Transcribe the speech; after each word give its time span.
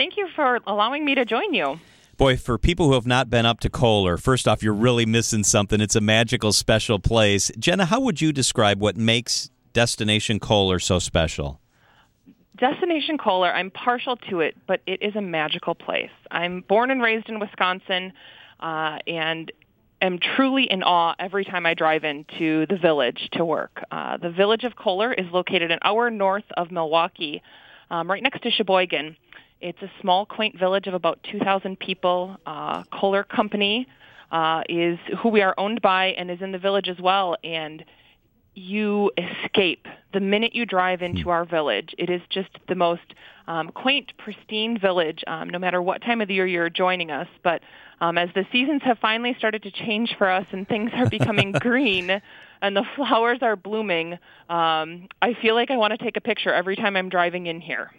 thank 0.00 0.16
you 0.16 0.26
for 0.34 0.60
allowing 0.66 1.04
me 1.04 1.14
to 1.14 1.26
join 1.26 1.52
you. 1.52 1.78
Boy, 2.16 2.34
for 2.38 2.56
people 2.56 2.86
who 2.86 2.94
have 2.94 3.06
not 3.06 3.28
been 3.28 3.44
up 3.44 3.60
to 3.60 3.68
Kohler, 3.68 4.16
first 4.16 4.48
off, 4.48 4.62
you're 4.62 4.72
really 4.72 5.04
missing 5.04 5.44
something. 5.44 5.78
It's 5.78 5.94
a 5.94 6.00
magical, 6.00 6.52
special 6.52 6.98
place. 6.98 7.50
Jenna, 7.58 7.84
how 7.84 8.00
would 8.00 8.22
you 8.22 8.32
describe 8.32 8.80
what 8.80 8.96
makes 8.96 9.50
Destination 9.74 10.40
Kohler 10.40 10.78
so 10.78 10.98
special? 10.98 11.60
Destination 12.56 13.18
Kohler, 13.18 13.52
I'm 13.52 13.70
partial 13.70 14.16
to 14.30 14.40
it, 14.40 14.56
but 14.66 14.80
it 14.86 15.02
is 15.02 15.16
a 15.16 15.20
magical 15.20 15.74
place. 15.74 16.10
I'm 16.30 16.62
born 16.62 16.90
and 16.90 17.02
raised 17.02 17.28
in 17.28 17.38
Wisconsin, 17.38 18.14
uh, 18.58 18.98
and 19.06 19.52
am 20.00 20.18
truly 20.18 20.64
in 20.64 20.82
awe 20.82 21.14
every 21.18 21.44
time 21.44 21.66
I 21.66 21.74
drive 21.74 22.04
into 22.04 22.64
the 22.66 22.78
village 22.80 23.28
to 23.32 23.44
work. 23.44 23.82
Uh, 23.90 24.16
the 24.16 24.30
village 24.30 24.64
of 24.64 24.76
Kohler 24.76 25.12
is 25.12 25.26
located 25.30 25.70
an 25.70 25.78
hour 25.82 26.10
north 26.10 26.44
of 26.56 26.70
Milwaukee, 26.70 27.42
um, 27.90 28.10
right 28.10 28.22
next 28.22 28.42
to 28.44 28.50
Sheboygan. 28.50 29.16
It's 29.60 29.80
a 29.82 29.90
small, 30.00 30.26
quaint 30.26 30.58
village 30.58 30.86
of 30.86 30.94
about 30.94 31.20
2,000 31.30 31.78
people. 31.78 32.36
Uh, 32.46 32.82
Kohler 32.92 33.24
Company 33.24 33.86
uh, 34.32 34.62
is 34.68 34.98
who 35.22 35.28
we 35.28 35.42
are 35.42 35.54
owned 35.58 35.82
by 35.82 36.06
and 36.06 36.30
is 36.30 36.40
in 36.40 36.52
the 36.52 36.58
village 36.58 36.88
as 36.88 36.98
well. 36.98 37.36
And 37.44 37.84
you 38.54 39.10
escape 39.16 39.86
the 40.12 40.20
minute 40.20 40.54
you 40.54 40.66
drive 40.66 41.02
into 41.02 41.30
our 41.30 41.44
village. 41.44 41.94
It 41.98 42.10
is 42.10 42.20
just 42.30 42.50
the 42.68 42.74
most 42.74 43.14
um, 43.46 43.70
quaint, 43.70 44.12
pristine 44.18 44.78
village, 44.78 45.22
um, 45.26 45.48
no 45.50 45.58
matter 45.58 45.80
what 45.80 46.02
time 46.02 46.20
of 46.20 46.28
the 46.28 46.34
year 46.34 46.46
you're 46.46 46.70
joining 46.70 47.10
us. 47.10 47.28
But 47.44 47.62
um, 48.00 48.18
as 48.18 48.28
the 48.34 48.46
seasons 48.50 48.82
have 48.84 48.98
finally 48.98 49.34
started 49.38 49.62
to 49.64 49.70
change 49.70 50.14
for 50.16 50.28
us 50.28 50.46
and 50.52 50.66
things 50.66 50.90
are 50.94 51.08
becoming 51.08 51.52
green 51.60 52.20
and 52.62 52.76
the 52.76 52.84
flowers 52.96 53.38
are 53.42 53.56
blooming, 53.56 54.14
um, 54.48 55.08
I 55.22 55.36
feel 55.40 55.54
like 55.54 55.70
I 55.70 55.76
want 55.76 55.92
to 55.92 55.98
take 55.98 56.16
a 56.16 56.20
picture 56.20 56.52
every 56.52 56.76
time 56.76 56.96
I'm 56.96 57.08
driving 57.08 57.46
in 57.46 57.60
here. 57.60 57.90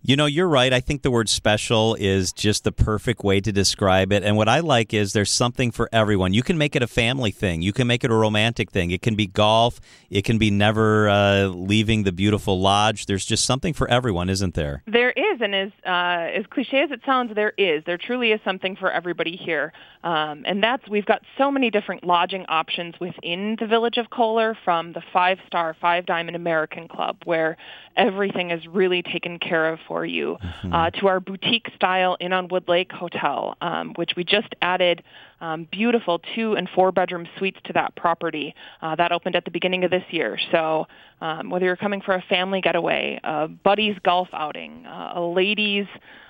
You 0.00 0.14
know, 0.14 0.26
you're 0.26 0.48
right. 0.48 0.72
I 0.72 0.78
think 0.78 1.02
the 1.02 1.10
word 1.10 1.28
special 1.28 1.96
is 1.96 2.32
just 2.32 2.62
the 2.62 2.70
perfect 2.70 3.24
way 3.24 3.40
to 3.40 3.50
describe 3.50 4.12
it. 4.12 4.22
And 4.22 4.36
what 4.36 4.48
I 4.48 4.60
like 4.60 4.94
is 4.94 5.12
there's 5.12 5.30
something 5.30 5.72
for 5.72 5.88
everyone. 5.92 6.32
You 6.32 6.44
can 6.44 6.56
make 6.56 6.76
it 6.76 6.84
a 6.84 6.86
family 6.86 7.32
thing, 7.32 7.62
you 7.62 7.72
can 7.72 7.88
make 7.88 8.04
it 8.04 8.10
a 8.12 8.14
romantic 8.14 8.70
thing. 8.70 8.92
It 8.92 9.02
can 9.02 9.16
be 9.16 9.26
golf, 9.26 9.80
it 10.08 10.22
can 10.22 10.38
be 10.38 10.52
never 10.52 11.08
uh, 11.08 11.46
leaving 11.46 12.04
the 12.04 12.12
beautiful 12.12 12.60
lodge. 12.60 13.06
There's 13.06 13.26
just 13.26 13.44
something 13.44 13.74
for 13.74 13.90
everyone, 13.90 14.30
isn't 14.30 14.54
there? 14.54 14.84
There 14.86 15.10
is. 15.10 15.40
And 15.40 15.52
as, 15.52 15.72
uh, 15.84 16.30
as 16.38 16.46
cliche 16.46 16.82
as 16.82 16.92
it 16.92 17.00
sounds, 17.04 17.34
there 17.34 17.52
is. 17.58 17.82
There 17.84 17.98
truly 17.98 18.30
is 18.30 18.40
something 18.44 18.76
for 18.76 18.92
everybody 18.92 19.34
here. 19.34 19.72
Um, 20.04 20.44
and 20.46 20.62
that's, 20.62 20.88
we've 20.88 21.06
got 21.06 21.22
so 21.36 21.50
many 21.50 21.70
different 21.70 22.04
lodging 22.04 22.46
options 22.46 22.94
within 23.00 23.56
the 23.58 23.66
village 23.66 23.96
of 23.96 24.10
Kohler 24.10 24.56
from 24.64 24.92
the 24.92 25.02
five 25.12 25.38
star, 25.48 25.74
five 25.80 26.06
diamond 26.06 26.36
American 26.36 26.86
Club, 26.86 27.16
where 27.24 27.56
everything 27.96 28.52
is 28.52 28.64
really 28.68 29.02
taken 29.02 29.40
care 29.40 29.72
of 29.72 29.80
for 29.88 30.04
you, 30.04 30.36
mm-hmm. 30.40 30.72
uh, 30.72 30.90
to 30.90 31.08
our 31.08 31.18
boutique 31.18 31.68
style 31.74 32.16
Inn 32.20 32.32
on 32.32 32.46
Wood 32.48 32.68
Lake 32.68 32.92
Hotel, 32.92 33.56
um, 33.60 33.94
which 33.96 34.12
we 34.16 34.22
just 34.22 34.54
added 34.62 35.02
um, 35.40 35.66
beautiful 35.72 36.20
two 36.34 36.54
and 36.54 36.68
four 36.74 36.92
bedroom 36.92 37.26
suites 37.38 37.58
to 37.64 37.72
that 37.72 37.96
property. 37.96 38.54
Uh, 38.82 38.94
that 38.96 39.10
opened 39.10 39.34
at 39.34 39.44
the 39.44 39.50
beginning 39.50 39.84
of 39.84 39.90
this 39.90 40.04
year. 40.10 40.38
So 40.52 40.86
um, 41.20 41.50
whether 41.50 41.64
you're 41.64 41.76
coming 41.76 42.00
for 42.02 42.14
a 42.14 42.22
family 42.28 42.60
getaway, 42.60 43.18
a 43.24 43.48
buddies 43.48 43.96
golf 44.04 44.28
outing, 44.32 44.84
uh, 44.86 45.12
a 45.16 45.20
ladies 45.20 45.86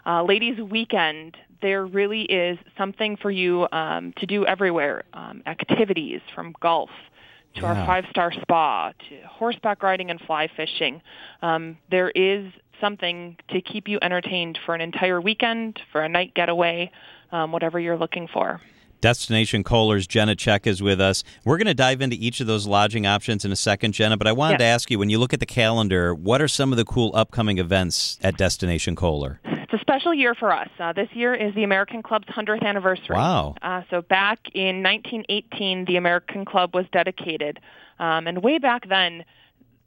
uh, 0.06 0.22
ladies 0.22 0.58
weekend, 0.60 1.36
there 1.60 1.84
really 1.84 2.22
is 2.22 2.58
something 2.78 3.16
for 3.16 3.30
you 3.30 3.66
um, 3.72 4.14
to 4.18 4.26
do 4.26 4.46
everywhere. 4.46 5.04
Um, 5.12 5.42
activities 5.46 6.20
from 6.34 6.54
golf 6.60 6.90
to 7.54 7.62
yeah. 7.62 7.66
our 7.66 7.86
five 7.86 8.04
star 8.10 8.32
spa 8.32 8.92
to 9.08 9.26
horseback 9.26 9.82
riding 9.82 10.10
and 10.10 10.20
fly 10.20 10.48
fishing. 10.56 11.02
Um, 11.42 11.78
there 11.90 12.10
is 12.10 12.52
something 12.80 13.36
to 13.50 13.60
keep 13.60 13.88
you 13.88 13.98
entertained 14.02 14.58
for 14.64 14.74
an 14.74 14.80
entire 14.80 15.20
weekend, 15.20 15.80
for 15.92 16.02
a 16.02 16.08
night 16.08 16.34
getaway, 16.34 16.90
um, 17.32 17.52
whatever 17.52 17.78
you're 17.78 17.96
looking 17.96 18.28
for. 18.28 18.60
Destination 19.00 19.62
Kohler's 19.62 20.06
Jenna 20.06 20.34
Check 20.34 20.66
is 20.66 20.82
with 20.82 21.00
us. 21.00 21.22
We're 21.44 21.56
going 21.56 21.66
to 21.66 21.74
dive 21.74 22.00
into 22.00 22.16
each 22.18 22.40
of 22.40 22.48
those 22.48 22.66
lodging 22.66 23.06
options 23.06 23.44
in 23.44 23.53
a 23.53 23.56
second, 23.56 23.92
Jenna. 23.92 24.16
But 24.16 24.26
I 24.26 24.32
wanted 24.32 24.58
to 24.58 24.64
ask 24.64 24.91
you 24.91 24.98
when 24.98 25.08
you 25.08 25.19
look 25.19 25.32
at 25.32 25.41
the 25.41 25.47
calendar, 25.47 26.14
what 26.14 26.42
are 26.42 26.48
some 26.48 26.72
of 26.72 26.78
the 26.78 26.84
cool 26.84 27.12
upcoming 27.14 27.58
events 27.58 28.19
at 28.22 28.36
Destination 28.36 28.97
Kohler? 28.97 29.41
It's 29.44 29.72
a 29.72 29.78
special 29.78 30.12
year 30.12 30.34
for 30.34 30.53
us. 30.53 30.69
Uh, 30.80 30.92
this 30.92 31.08
year 31.12 31.34
is 31.34 31.54
the 31.54 31.62
American 31.62 32.03
Club's 32.03 32.26
100th 32.26 32.64
anniversary. 32.64 33.14
Wow. 33.14 33.54
Uh, 33.62 33.82
so 33.91 34.03
back 34.03 34.41
in 34.54 34.82
1918, 34.82 35.84
the 35.84 35.97
American 35.97 36.44
Club 36.44 36.74
was 36.74 36.86
dedicated. 36.91 37.60
Um, 38.00 38.26
and 38.26 38.42
way 38.42 38.58
back 38.58 38.88
then, 38.88 39.24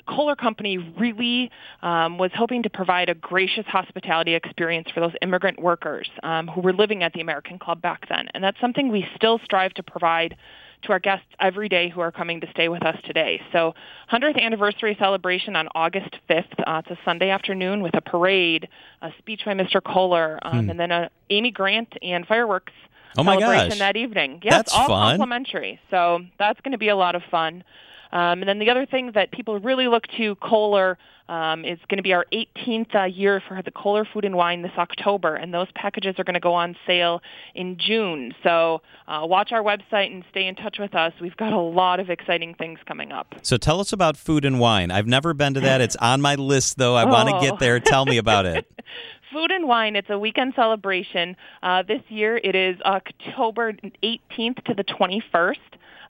Kohler 0.07 0.35
Company 0.35 0.77
really 0.77 1.51
um, 1.81 2.17
was 2.17 2.31
hoping 2.35 2.63
to 2.63 2.69
provide 2.69 3.09
a 3.09 3.15
gracious 3.15 3.65
hospitality 3.67 4.35
experience 4.35 4.89
for 4.93 4.99
those 4.99 5.13
immigrant 5.21 5.61
workers 5.61 6.09
um, 6.23 6.47
who 6.47 6.61
were 6.61 6.73
living 6.73 7.03
at 7.03 7.13
the 7.13 7.21
American 7.21 7.59
Club 7.59 7.81
back 7.81 8.07
then. 8.09 8.27
And 8.33 8.43
that's 8.43 8.59
something 8.59 8.91
we 8.91 9.05
still 9.15 9.39
strive 9.43 9.73
to 9.75 9.83
provide 9.83 10.35
to 10.83 10.91
our 10.91 10.99
guests 10.99 11.27
every 11.39 11.69
day 11.69 11.89
who 11.89 12.01
are 12.01 12.11
coming 12.11 12.41
to 12.41 12.49
stay 12.51 12.67
with 12.67 12.83
us 12.83 12.97
today. 13.05 13.41
So 13.51 13.73
100th 14.11 14.41
anniversary 14.41 14.95
celebration 14.99 15.55
on 15.55 15.67
August 15.75 16.15
5th. 16.29 16.45
Uh, 16.65 16.81
it's 16.85 16.91
a 16.91 17.03
Sunday 17.05 17.29
afternoon 17.29 17.83
with 17.83 17.95
a 17.95 18.01
parade, 18.01 18.67
a 19.01 19.11
speech 19.19 19.41
by 19.45 19.53
Mr. 19.53 19.81
Kohler, 19.83 20.39
um, 20.41 20.63
hmm. 20.63 20.69
and 20.71 20.79
then 20.79 20.91
a 20.91 21.09
Amy 21.29 21.51
Grant 21.51 21.93
and 22.01 22.25
fireworks 22.25 22.73
oh 23.17 23.23
celebration 23.23 23.69
gosh. 23.69 23.79
that 23.79 23.95
evening. 23.95 24.41
Yes, 24.43 24.53
that's 24.53 24.73
all 24.73 24.87
fun. 24.87 25.11
complimentary. 25.11 25.79
So 25.89 26.19
that's 26.39 26.59
going 26.61 26.73
to 26.73 26.77
be 26.77 26.89
a 26.89 26.95
lot 26.95 27.15
of 27.15 27.21
fun. 27.29 27.63
Um, 28.11 28.41
and 28.41 28.49
then 28.49 28.59
the 28.59 28.69
other 28.69 28.85
thing 28.85 29.11
that 29.13 29.31
people 29.31 29.59
really 29.59 29.87
look 29.87 30.05
to 30.17 30.35
Kohler 30.35 30.97
um, 31.29 31.63
is 31.63 31.79
going 31.87 31.97
to 31.97 32.03
be 32.03 32.11
our 32.11 32.25
18th 32.33 32.93
uh, 32.93 33.03
year 33.05 33.41
for 33.47 33.61
the 33.61 33.71
Kohler 33.71 34.05
Food 34.05 34.25
and 34.25 34.35
Wine 34.35 34.63
this 34.63 34.71
October, 34.77 35.35
and 35.35 35.53
those 35.53 35.67
packages 35.75 36.15
are 36.19 36.25
going 36.25 36.33
to 36.33 36.41
go 36.41 36.53
on 36.53 36.75
sale 36.85 37.21
in 37.55 37.77
June. 37.77 38.33
So 38.43 38.81
uh, 39.07 39.21
watch 39.23 39.53
our 39.53 39.63
website 39.63 40.11
and 40.11 40.25
stay 40.29 40.45
in 40.47 40.55
touch 40.55 40.77
with 40.77 40.93
us. 40.93 41.13
We've 41.21 41.37
got 41.37 41.53
a 41.53 41.59
lot 41.59 42.01
of 42.01 42.09
exciting 42.09 42.55
things 42.55 42.79
coming 42.85 43.13
up. 43.13 43.33
So 43.43 43.55
tell 43.55 43.79
us 43.79 43.93
about 43.93 44.17
Food 44.17 44.43
and 44.43 44.59
Wine. 44.59 44.91
I've 44.91 45.07
never 45.07 45.33
been 45.33 45.53
to 45.53 45.61
that. 45.61 45.79
It's 45.79 45.95
on 45.97 46.19
my 46.19 46.35
list, 46.35 46.77
though. 46.77 46.95
I 46.95 47.05
oh. 47.05 47.07
want 47.07 47.29
to 47.29 47.49
get 47.49 47.59
there. 47.59 47.79
Tell 47.79 48.05
me 48.05 48.17
about 48.17 48.45
it. 48.45 48.69
Food 49.31 49.51
and 49.51 49.67
Wine. 49.67 49.95
It's 49.95 50.09
a 50.09 50.19
weekend 50.19 50.53
celebration. 50.55 51.37
Uh, 51.63 51.83
this 51.83 52.01
year 52.09 52.41
it 52.43 52.55
is 52.55 52.75
October 52.81 53.71
18th 54.03 54.63
to 54.65 54.73
the 54.73 54.83
21st. 54.83 55.55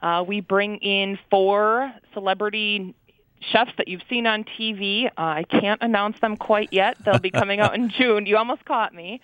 Uh, 0.02 0.24
we 0.28 0.42
bring 0.42 0.78
in 0.78 1.18
four 1.30 1.92
celebrity 2.14 2.96
chefs 3.52 3.72
that 3.78 3.88
you've 3.88 4.04
seen 4.10 4.28
on 4.28 4.44
TV. 4.60 5.08
Uh, 5.08 5.12
I 5.18 5.46
can't 5.50 5.82
announce 5.82 6.20
them 6.20 6.38
quite 6.38 6.70
yet. 6.72 6.98
They'll 7.04 7.20
be 7.20 7.32
coming 7.42 7.60
out 7.60 7.76
in 7.76 7.90
June. 7.90 8.26
You 8.26 8.38
almost 8.38 8.66
caught 8.66 8.94
me. 8.94 9.22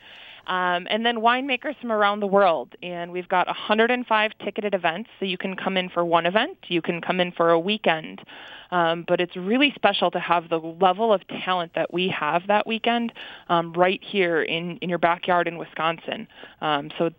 Um, 0.47 0.87
and 0.89 1.05
then 1.05 1.17
winemakers 1.17 1.77
from 1.81 1.91
around 1.91 2.21
the 2.21 2.27
world. 2.27 2.73
And 2.81 3.11
we've 3.11 3.27
got 3.27 3.47
105 3.47 4.31
ticketed 4.43 4.73
events, 4.73 5.09
so 5.19 5.25
you 5.25 5.37
can 5.37 5.55
come 5.57 5.75
in 5.75 5.89
for 5.89 6.05
one 6.05 6.25
event, 6.25 6.57
you 6.69 6.81
can 6.81 7.01
come 7.01 7.19
in 7.19 7.33
for 7.33 7.51
a 7.51 7.59
weekend. 7.59 8.21
Um, 8.71 9.05
but 9.07 9.19
it's 9.19 9.35
really 9.35 9.71
special 9.75 10.09
to 10.11 10.19
have 10.19 10.49
the 10.49 10.57
level 10.57 11.13
of 11.13 11.21
talent 11.27 11.73
that 11.75 11.93
we 11.93 12.07
have 12.09 12.47
that 12.47 12.65
weekend 12.65 13.13
um, 13.49 13.73
right 13.73 14.01
here 14.01 14.41
in, 14.41 14.77
in 14.77 14.89
your 14.89 14.97
backyard 14.97 15.47
in 15.47 15.57
Wisconsin. 15.57 16.27
Um, 16.61 16.91
so 16.97 17.11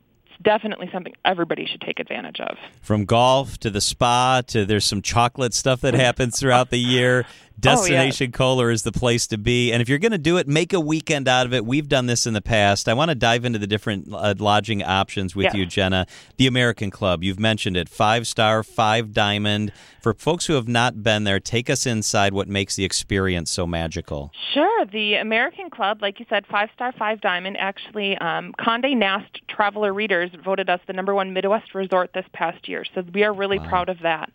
definitely 0.42 0.88
something 0.92 1.14
everybody 1.24 1.66
should 1.66 1.80
take 1.80 2.00
advantage 2.00 2.40
of. 2.40 2.56
From 2.80 3.04
golf 3.04 3.58
to 3.58 3.70
the 3.70 3.80
spa 3.80 4.42
to 4.48 4.64
there's 4.64 4.84
some 4.84 5.02
chocolate 5.02 5.54
stuff 5.54 5.80
that 5.82 5.94
happens 5.94 6.38
throughout 6.38 6.70
the 6.70 6.78
year. 6.78 7.26
Destination 7.58 8.30
oh, 8.32 8.36
Kohler 8.36 8.70
is 8.70 8.82
the 8.82 8.92
place 8.92 9.26
to 9.28 9.38
be. 9.38 9.72
And 9.72 9.82
if 9.82 9.88
you're 9.88 9.98
going 9.98 10.12
to 10.12 10.18
do 10.18 10.36
it, 10.36 10.46
make 10.46 10.72
a 10.72 10.80
weekend 10.80 11.26
out 11.26 11.46
of 11.46 11.52
it. 11.52 11.64
We've 11.64 11.88
done 11.88 12.06
this 12.06 12.26
in 12.26 12.34
the 12.34 12.40
past. 12.40 12.88
I 12.88 12.94
want 12.94 13.10
to 13.10 13.14
dive 13.14 13.44
into 13.44 13.58
the 13.58 13.66
different 13.66 14.12
uh, 14.12 14.34
lodging 14.38 14.82
options 14.82 15.34
with 15.34 15.44
yes. 15.44 15.54
you, 15.54 15.66
Jenna. 15.66 16.06
The 16.36 16.46
American 16.46 16.90
Club, 16.90 17.24
you've 17.24 17.40
mentioned 17.40 17.76
it. 17.76 17.88
Five 17.88 18.26
star, 18.26 18.62
five 18.62 19.12
diamond. 19.12 19.72
For 20.00 20.14
folks 20.14 20.46
who 20.46 20.54
have 20.54 20.68
not 20.68 21.02
been 21.02 21.24
there, 21.24 21.40
take 21.40 21.68
us 21.68 21.84
inside 21.84 22.32
what 22.32 22.48
makes 22.48 22.76
the 22.76 22.84
experience 22.84 23.50
so 23.50 23.66
magical. 23.66 24.30
Sure. 24.54 24.86
The 24.86 25.14
American 25.14 25.70
Club, 25.70 26.00
like 26.00 26.20
you 26.20 26.26
said, 26.28 26.46
five 26.46 26.68
star, 26.74 26.92
five 26.92 27.20
diamond. 27.20 27.56
Actually, 27.58 28.16
um, 28.18 28.54
Conde 28.60 28.98
Nast 28.98 29.40
Traveler 29.48 29.92
Readers 29.92 30.30
voted 30.44 30.70
us 30.70 30.80
the 30.86 30.92
number 30.92 31.14
one 31.14 31.32
Midwest 31.32 31.74
resort 31.74 32.12
this 32.14 32.26
past 32.32 32.68
year. 32.68 32.84
So 32.94 33.02
we 33.12 33.24
are 33.24 33.32
really 33.32 33.58
wow. 33.58 33.68
proud 33.68 33.88
of 33.88 33.98
that. 34.02 34.30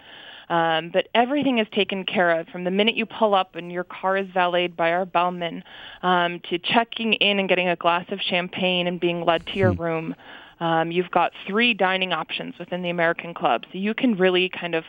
Um, 0.49 0.89
but 0.91 1.07
everything 1.15 1.59
is 1.59 1.67
taken 1.73 2.05
care 2.05 2.39
of 2.39 2.47
from 2.47 2.63
the 2.63 2.71
minute 2.71 2.95
you 2.95 3.05
pull 3.05 3.33
up 3.33 3.55
and 3.55 3.71
your 3.71 3.83
car 3.83 4.17
is 4.17 4.27
valeted 4.33 4.75
by 4.75 4.91
our 4.91 5.05
bellman 5.05 5.63
um, 6.01 6.41
to 6.49 6.59
checking 6.59 7.13
in 7.13 7.39
and 7.39 7.47
getting 7.47 7.69
a 7.69 7.75
glass 7.75 8.05
of 8.09 8.19
champagne 8.21 8.87
and 8.87 8.99
being 8.99 9.23
led 9.23 9.45
to 9.47 9.53
your 9.57 9.73
hmm. 9.73 9.81
room. 9.81 10.15
Um, 10.59 10.91
you've 10.91 11.11
got 11.11 11.31
three 11.47 11.73
dining 11.73 12.13
options 12.13 12.55
within 12.59 12.83
the 12.83 12.89
American 12.89 13.33
Club, 13.33 13.63
so 13.71 13.77
you 13.77 13.93
can 13.93 14.15
really 14.15 14.49
kind 14.49 14.75
of 14.75 14.85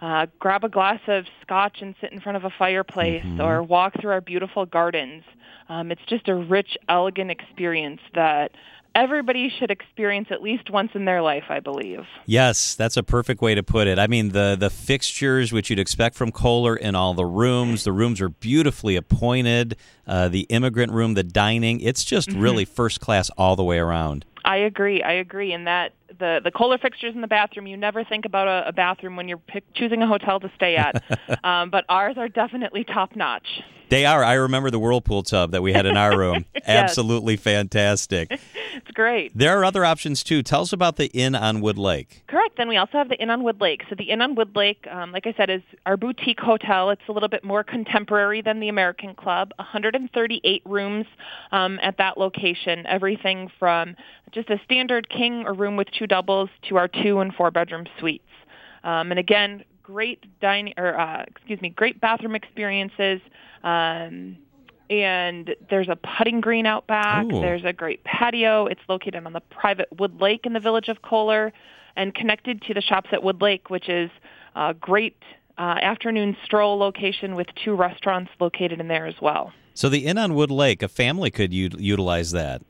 uh, 0.00 0.26
grab 0.38 0.64
a 0.64 0.68
glass 0.68 1.00
of 1.06 1.24
scotch 1.40 1.78
and 1.80 1.94
sit 2.00 2.12
in 2.12 2.20
front 2.20 2.36
of 2.36 2.44
a 2.44 2.50
fireplace 2.50 3.24
mm-hmm. 3.24 3.40
or 3.40 3.62
walk 3.62 3.94
through 4.00 4.10
our 4.10 4.20
beautiful 4.20 4.66
gardens. 4.66 5.22
Um, 5.68 5.90
it's 5.90 6.02
just 6.08 6.28
a 6.28 6.34
rich, 6.34 6.76
elegant 6.88 7.30
experience 7.30 8.00
that 8.14 8.50
everybody 8.94 9.52
should 9.58 9.70
experience 9.70 10.28
at 10.30 10.42
least 10.42 10.70
once 10.70 10.90
in 10.94 11.04
their 11.04 11.22
life, 11.22 11.44
I 11.48 11.60
believe. 11.60 12.06
Yes, 12.26 12.74
that's 12.74 12.96
a 12.96 13.02
perfect 13.02 13.42
way 13.42 13.54
to 13.54 13.62
put 13.62 13.86
it. 13.86 13.98
I 13.98 14.06
mean, 14.06 14.30
the 14.30 14.56
the 14.58 14.70
fixtures 14.70 15.52
which 15.52 15.70
you'd 15.70 15.78
expect 15.78 16.14
from 16.14 16.32
Kohler 16.32 16.76
in 16.76 16.94
all 16.94 17.14
the 17.14 17.26
rooms. 17.26 17.84
The 17.84 17.92
rooms 17.92 18.20
are 18.20 18.28
beautifully 18.28 18.96
appointed. 18.96 19.76
Uh, 20.06 20.28
the 20.28 20.46
immigrant 20.50 20.92
room, 20.92 21.14
the 21.14 21.24
dining, 21.24 21.80
it's 21.80 22.04
just 22.04 22.28
mm-hmm. 22.28 22.40
really 22.40 22.64
first 22.64 23.00
class 23.00 23.30
all 23.38 23.56
the 23.56 23.64
way 23.64 23.78
around. 23.78 24.24
I 24.44 24.58
agree. 24.58 25.02
I 25.02 25.12
agree 25.12 25.52
in 25.52 25.64
that 25.64 25.92
the 26.18 26.40
the 26.44 26.50
Kohler 26.50 26.78
fixtures 26.78 27.14
in 27.14 27.20
the 27.20 27.26
bathroom. 27.26 27.66
You 27.66 27.76
never 27.76 28.04
think 28.04 28.24
about 28.24 28.46
a, 28.46 28.68
a 28.68 28.72
bathroom 28.72 29.16
when 29.16 29.28
you're 29.28 29.38
pick, 29.38 29.64
choosing 29.74 30.02
a 30.02 30.06
hotel 30.06 30.40
to 30.40 30.50
stay 30.54 30.76
at, 30.76 31.02
um, 31.44 31.70
but 31.70 31.84
ours 31.88 32.16
are 32.18 32.28
definitely 32.28 32.84
top 32.84 33.16
notch. 33.16 33.62
They 33.88 34.06
are. 34.06 34.24
I 34.24 34.34
remember 34.34 34.70
the 34.70 34.78
whirlpool 34.78 35.22
tub 35.22 35.52
that 35.52 35.62
we 35.62 35.72
had 35.72 35.86
in 35.86 35.96
our 35.96 36.16
room. 36.18 36.44
yes. 36.54 36.64
Absolutely 36.66 37.36
fantastic. 37.36 38.28
Great. 38.94 39.36
There 39.36 39.58
are 39.58 39.64
other 39.64 39.84
options 39.84 40.22
too. 40.22 40.42
Tell 40.42 40.62
us 40.62 40.72
about 40.72 40.96
the 40.96 41.06
Inn 41.06 41.34
on 41.34 41.60
Wood 41.60 41.78
Lake. 41.78 42.22
Correct. 42.26 42.56
Then 42.56 42.68
we 42.68 42.76
also 42.76 42.92
have 42.92 43.08
the 43.08 43.16
Inn 43.16 43.30
on 43.30 43.42
Wood 43.42 43.60
Lake. 43.60 43.82
So 43.88 43.94
the 43.96 44.04
Inn 44.04 44.20
on 44.20 44.34
Wood 44.34 44.54
Lake, 44.54 44.86
um, 44.90 45.12
like 45.12 45.26
I 45.26 45.34
said, 45.36 45.50
is 45.50 45.62
our 45.84 45.96
boutique 45.96 46.40
hotel. 46.40 46.90
It's 46.90 47.02
a 47.08 47.12
little 47.12 47.28
bit 47.28 47.44
more 47.44 47.64
contemporary 47.64 48.40
than 48.40 48.60
the 48.60 48.68
American 48.68 49.14
Club. 49.14 49.52
138 49.58 50.62
rooms 50.64 51.06
um, 51.52 51.78
at 51.82 51.98
that 51.98 52.16
location. 52.16 52.86
Everything 52.86 53.50
from 53.58 53.96
just 54.32 54.48
a 54.50 54.60
standard 54.64 55.08
king 55.08 55.44
or 55.46 55.52
room 55.52 55.76
with 55.76 55.88
two 55.98 56.06
doubles 56.06 56.48
to 56.68 56.76
our 56.76 56.88
two 56.88 57.20
and 57.20 57.34
four 57.34 57.50
bedroom 57.50 57.86
suites. 57.98 58.24
Um, 58.84 59.10
and 59.10 59.18
again, 59.18 59.64
great 59.82 60.24
dining 60.40 60.74
or 60.76 60.98
uh, 60.98 61.24
excuse 61.28 61.60
me, 61.60 61.70
great 61.70 62.00
bathroom 62.00 62.34
experiences. 62.34 63.20
Um, 63.62 64.36
and 65.02 65.54
there's 65.70 65.88
a 65.88 65.96
putting 65.96 66.40
green 66.40 66.66
out 66.66 66.86
back. 66.86 67.26
Ooh. 67.26 67.40
There's 67.40 67.64
a 67.64 67.72
great 67.72 68.04
patio. 68.04 68.66
It's 68.66 68.80
located 68.88 69.26
on 69.26 69.32
the 69.32 69.40
private 69.40 69.88
Wood 69.98 70.20
Lake 70.20 70.46
in 70.46 70.52
the 70.52 70.60
village 70.60 70.88
of 70.88 71.02
Kohler 71.02 71.52
and 71.96 72.14
connected 72.14 72.62
to 72.62 72.74
the 72.74 72.80
shops 72.80 73.10
at 73.12 73.22
Wood 73.22 73.40
Lake, 73.40 73.70
which 73.70 73.88
is 73.88 74.10
a 74.54 74.74
great 74.74 75.16
uh, 75.58 75.76
afternoon 75.80 76.36
stroll 76.44 76.78
location 76.78 77.34
with 77.34 77.46
two 77.64 77.74
restaurants 77.74 78.30
located 78.40 78.80
in 78.80 78.88
there 78.88 79.06
as 79.06 79.14
well. 79.20 79.52
So 79.74 79.88
the 79.88 80.06
Inn 80.06 80.18
on 80.18 80.34
Wood 80.34 80.50
Lake, 80.50 80.82
a 80.82 80.88
family 80.88 81.30
could 81.30 81.52
u- 81.52 81.70
utilize 81.78 82.30
that. 82.32 82.62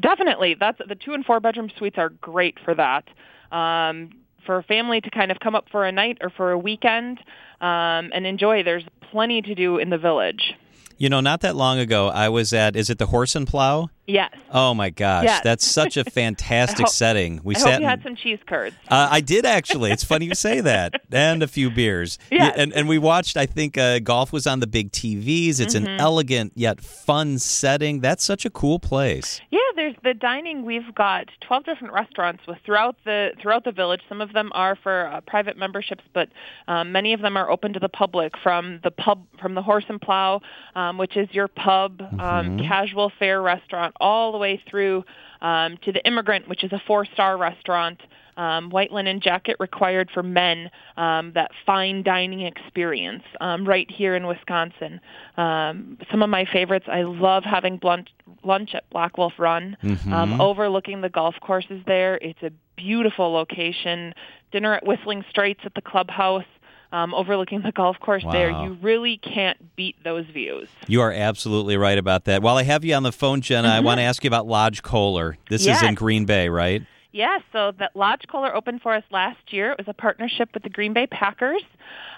Definitely, 0.00 0.56
that's 0.58 0.78
the 0.86 0.94
two 0.94 1.14
and 1.14 1.24
four 1.24 1.40
bedroom 1.40 1.70
suites 1.78 1.96
are 1.96 2.10
great 2.10 2.58
for 2.64 2.74
that. 2.74 3.04
Um, 3.50 4.10
for 4.44 4.58
a 4.58 4.62
family 4.62 5.00
to 5.00 5.10
kind 5.10 5.30
of 5.30 5.38
come 5.38 5.54
up 5.54 5.66
for 5.70 5.84
a 5.84 5.92
night 5.92 6.18
or 6.20 6.30
for 6.30 6.50
a 6.50 6.58
weekend 6.58 7.18
um, 7.60 8.10
and 8.12 8.26
enjoy. 8.26 8.62
There's 8.62 8.84
plenty 9.10 9.42
to 9.42 9.54
do 9.54 9.78
in 9.78 9.90
the 9.90 9.98
village. 9.98 10.54
You 11.00 11.08
know, 11.08 11.20
not 11.20 11.40
that 11.40 11.56
long 11.56 11.78
ago, 11.78 12.10
I 12.10 12.28
was 12.28 12.52
at, 12.52 12.76
is 12.76 12.90
it 12.90 12.98
the 12.98 13.06
Horse 13.06 13.34
and 13.34 13.46
Plow? 13.46 13.88
Yes. 14.10 14.34
Oh 14.50 14.74
my 14.74 14.90
gosh, 14.90 15.24
yes. 15.24 15.42
that's 15.44 15.66
such 15.66 15.96
a 15.96 16.04
fantastic 16.10 16.86
hope, 16.86 16.88
setting. 16.88 17.40
We 17.44 17.54
I 17.54 17.58
sat. 17.58 17.72
Hope 17.72 17.80
you 17.80 17.86
had 17.86 18.02
some 18.02 18.16
cheese 18.16 18.40
curds. 18.46 18.74
Uh, 18.88 19.08
I 19.10 19.20
did 19.20 19.46
actually. 19.46 19.92
It's 19.92 20.04
funny 20.04 20.26
you 20.26 20.34
say 20.34 20.60
that, 20.60 21.00
and 21.12 21.42
a 21.42 21.46
few 21.46 21.70
beers. 21.70 22.18
Yeah. 22.30 22.52
And 22.56 22.72
and 22.72 22.88
we 22.88 22.98
watched. 22.98 23.36
I 23.36 23.46
think 23.46 23.78
uh, 23.78 24.00
golf 24.00 24.32
was 24.32 24.46
on 24.46 24.60
the 24.60 24.66
big 24.66 24.90
TVs. 24.90 25.60
It's 25.60 25.74
mm-hmm. 25.74 25.86
an 25.86 26.00
elegant 26.00 26.52
yet 26.56 26.80
fun 26.80 27.38
setting. 27.38 28.00
That's 28.00 28.24
such 28.24 28.44
a 28.44 28.50
cool 28.50 28.78
place. 28.78 29.40
Yeah, 29.50 29.60
there's 29.76 29.94
the 30.02 30.14
dining. 30.14 30.64
We've 30.64 30.94
got 30.94 31.26
12 31.42 31.64
different 31.64 31.94
restaurants 31.94 32.42
with 32.46 32.58
throughout 32.66 32.96
the 33.04 33.30
throughout 33.40 33.64
the 33.64 33.72
village. 33.72 34.00
Some 34.08 34.20
of 34.20 34.32
them 34.32 34.50
are 34.54 34.76
for 34.76 35.06
uh, 35.06 35.20
private 35.22 35.56
memberships, 35.56 36.04
but 36.12 36.28
um, 36.68 36.92
many 36.92 37.12
of 37.12 37.20
them 37.20 37.36
are 37.36 37.50
open 37.50 37.72
to 37.74 37.80
the 37.80 37.88
public. 37.88 38.32
From 38.42 38.80
the 38.82 38.90
pub, 38.90 39.24
from 39.40 39.54
the 39.54 39.62
Horse 39.62 39.84
and 39.88 40.00
Plow, 40.00 40.40
um, 40.74 40.98
which 40.98 41.16
is 41.16 41.28
your 41.32 41.48
pub, 41.48 42.00
um, 42.00 42.18
mm-hmm. 42.18 42.66
casual 42.66 43.12
fare 43.18 43.40
restaurant 43.40 43.94
all 44.00 44.32
the 44.32 44.38
way 44.38 44.62
through 44.68 45.04
um, 45.40 45.78
to 45.84 45.92
the 45.92 46.04
Immigrant, 46.06 46.48
which 46.48 46.64
is 46.64 46.72
a 46.72 46.82
four-star 46.86 47.36
restaurant. 47.36 48.00
Um, 48.36 48.70
white 48.70 48.90
linen 48.90 49.20
jacket 49.20 49.56
required 49.60 50.08
for 50.14 50.22
men, 50.22 50.70
um, 50.96 51.32
that 51.34 51.50
fine 51.66 52.02
dining 52.02 52.40
experience 52.40 53.24
um, 53.38 53.66
right 53.66 53.90
here 53.90 54.14
in 54.14 54.26
Wisconsin. 54.26 55.00
Um, 55.36 55.98
some 56.10 56.22
of 56.22 56.30
my 56.30 56.46
favorites, 56.46 56.86
I 56.88 57.02
love 57.02 57.44
having 57.44 57.78
lunch, 57.82 58.08
lunch 58.42 58.74
at 58.74 58.88
Black 58.88 59.18
Wolf 59.18 59.34
Run, 59.36 59.76
mm-hmm. 59.82 60.12
um, 60.12 60.40
overlooking 60.40 61.02
the 61.02 61.10
golf 61.10 61.34
courses 61.42 61.82
there. 61.86 62.16
It's 62.22 62.42
a 62.42 62.50
beautiful 62.76 63.30
location. 63.30 64.14
Dinner 64.52 64.74
at 64.74 64.86
Whistling 64.86 65.22
Straits 65.28 65.60
at 65.64 65.74
the 65.74 65.82
clubhouse 65.82 66.44
um, 66.92 67.14
overlooking 67.14 67.62
the 67.62 67.72
golf 67.72 67.98
course 68.00 68.24
wow. 68.24 68.32
there. 68.32 68.50
You 68.50 68.76
really 68.82 69.16
can't 69.18 69.76
beat 69.76 69.96
those 70.04 70.26
views. 70.26 70.68
You 70.86 71.00
are 71.00 71.12
absolutely 71.12 71.76
right 71.76 71.98
about 71.98 72.24
that. 72.24 72.42
While 72.42 72.56
I 72.56 72.64
have 72.64 72.84
you 72.84 72.94
on 72.94 73.02
the 73.02 73.12
phone, 73.12 73.40
Jenna, 73.40 73.68
mm-hmm. 73.68 73.76
I 73.76 73.80
want 73.80 73.98
to 73.98 74.02
ask 74.02 74.24
you 74.24 74.28
about 74.28 74.46
Lodge 74.46 74.82
Kohler. 74.82 75.38
This 75.48 75.64
yes. 75.64 75.82
is 75.82 75.88
in 75.88 75.94
Green 75.94 76.24
Bay, 76.24 76.48
right? 76.48 76.82
Yes, 77.12 77.42
so 77.52 77.72
that 77.78 77.96
Lodge 77.96 78.22
Kohler 78.30 78.54
opened 78.54 78.82
for 78.82 78.94
us 78.94 79.02
last 79.10 79.52
year. 79.52 79.72
It 79.72 79.78
was 79.78 79.88
a 79.88 79.94
partnership 79.94 80.50
with 80.54 80.62
the 80.62 80.68
Green 80.68 80.92
Bay 80.92 81.08
Packers, 81.08 81.62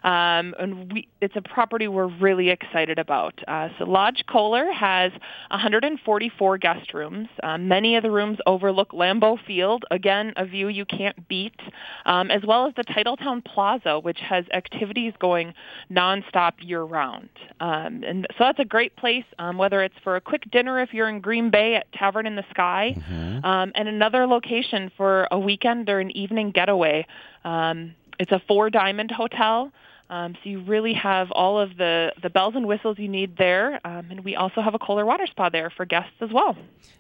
um, 0.05 0.55
and 0.59 0.93
we, 0.93 1.09
it's 1.20 1.37
a 1.37 1.43
property 1.43 1.88
we're 1.88 2.06
really 2.06 2.50
excited 2.50 2.99
about. 2.99 3.38
Uh, 3.47 3.69
so 3.79 3.85
Lodge 3.85 4.25
Kohler 4.29 4.70
has 4.73 5.12
144 5.50 6.59
guest 6.59 6.94
rooms. 6.94 7.29
Um, 7.43 7.69
many 7.69 7.97
of 7.97 8.03
the 8.03 8.11
rooms 8.11 8.38
overlook 8.47 8.93
Lambeau 8.93 9.38
Field, 9.47 9.85
again, 9.91 10.32
a 10.37 10.44
view 10.44 10.69
you 10.69 10.85
can't 10.85 11.29
beat, 11.29 11.59
um, 12.06 12.31
as 12.31 12.43
well 12.47 12.67
as 12.67 12.75
the 12.75 12.85
Titletown 12.85 13.44
Plaza, 13.44 14.00
which 14.00 14.19
has 14.20 14.44
activities 14.53 15.12
going 15.20 15.55
nonstop 15.91 16.53
year-round. 16.61 17.29
Um, 17.61 18.03
and 18.05 18.26
so 18.38 18.44
that's 18.44 18.59
a 18.59 18.64
great 18.64 18.97
place, 18.97 19.25
um, 19.38 19.59
whether 19.59 19.82
it's 19.82 19.94
for 20.03 20.17
a 20.17 20.20
quick 20.20 20.50
dinner 20.50 20.81
if 20.81 20.93
you're 20.93 21.09
in 21.09 21.20
Green 21.20 21.50
Bay 21.50 21.76
at 21.76 21.91
Tavern 21.93 22.26
in 22.26 22.37
the 22.37 22.44
Sky, 22.50 22.94
mm-hmm. 22.97 23.44
um, 23.44 23.73
and 23.75 23.88
another 23.88 24.26
location 24.26 24.91
for 24.97 25.29
a 25.31 25.38
weekend 25.38 25.88
or 25.88 26.00
an 26.00 26.11
evening 26.17 26.50
getaway. 26.50 27.06
Um, 27.44 27.94
it's 28.22 28.32
a 28.32 28.40
four 28.46 28.70
diamond 28.70 29.10
hotel. 29.10 29.72
Um, 30.08 30.34
so 30.34 30.40
you 30.50 30.60
really 30.60 30.94
have 30.94 31.32
all 31.32 31.58
of 31.58 31.76
the, 31.78 32.12
the 32.22 32.28
bells 32.28 32.54
and 32.54 32.66
whistles 32.66 32.98
you 32.98 33.08
need 33.08 33.38
there. 33.38 33.80
Um, 33.84 34.08
and 34.10 34.22
we 34.22 34.36
also 34.36 34.60
have 34.60 34.74
a 34.74 34.78
Kohler 34.78 35.06
water 35.06 35.26
spa 35.26 35.48
there 35.48 35.70
for 35.70 35.86
guests 35.86 36.12
as 36.20 36.30
well. 36.32 36.54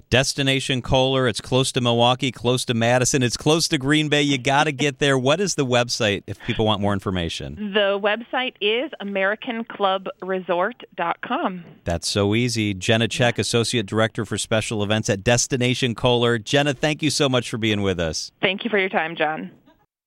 Destination 0.08 0.80
Kohler. 0.82 1.28
It's 1.28 1.40
close 1.40 1.70
to 1.72 1.80
Milwaukee, 1.82 2.32
close 2.32 2.64
to 2.66 2.74
Madison. 2.74 3.22
It's 3.22 3.36
close 3.36 3.68
to 3.68 3.78
Green 3.78 4.08
Bay. 4.08 4.22
You 4.22 4.38
got 4.38 4.64
to 4.64 4.72
get 4.72 4.98
there. 4.98 5.16
What 5.18 5.40
is 5.40 5.54
the 5.54 5.66
website 5.66 6.22
if 6.26 6.40
people 6.40 6.64
want 6.64 6.80
more 6.80 6.94
information? 6.94 7.72
The 7.74 8.00
website 8.02 8.54
is 8.60 8.90
AmericanClubResort.com. 9.00 11.64
That's 11.84 12.08
so 12.08 12.34
easy. 12.34 12.74
Jenna 12.74 13.06
Check, 13.08 13.38
Associate 13.38 13.86
Director 13.86 14.24
for 14.24 14.38
Special 14.38 14.82
Events 14.82 15.08
at 15.10 15.22
Destination 15.22 15.94
Kohler. 15.94 16.38
Jenna, 16.38 16.72
thank 16.74 17.02
you 17.02 17.10
so 17.10 17.28
much 17.28 17.50
for 17.50 17.58
being 17.58 17.82
with 17.82 18.00
us. 18.00 18.32
Thank 18.40 18.64
you 18.64 18.70
for 18.70 18.78
your 18.78 18.88
time, 18.88 19.14
John. 19.16 19.50